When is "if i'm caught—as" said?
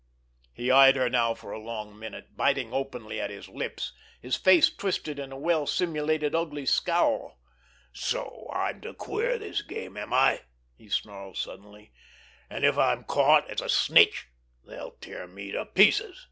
12.65-13.61